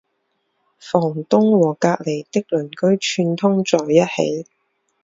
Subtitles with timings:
[0.79, 4.49] 房东和隔壁的邻居串通在一起